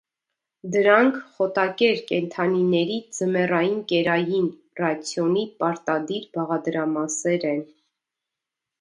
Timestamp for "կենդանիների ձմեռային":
2.13-3.77